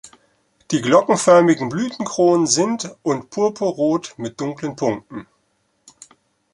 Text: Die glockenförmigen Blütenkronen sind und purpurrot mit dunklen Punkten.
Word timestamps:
Die 0.71 0.81
glockenförmigen 0.81 1.69
Blütenkronen 1.69 2.47
sind 2.47 2.95
und 3.03 3.29
purpurrot 3.29 4.15
mit 4.17 4.41
dunklen 4.41 4.75
Punkten. 4.75 5.27